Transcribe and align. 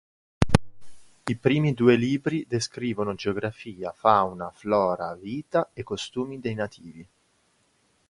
I 1.25 1.35
primi 1.37 1.75
due 1.75 1.95
libri 1.95 2.43
descrivono 2.47 3.13
geografia, 3.13 3.91
fauna, 3.91 4.49
flora, 4.49 5.13
vita 5.13 5.69
e 5.73 5.83
costumi 5.83 6.39
dei 6.39 6.55
nativi. 6.55 7.07